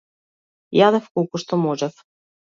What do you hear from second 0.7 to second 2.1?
Јадев колку што можев.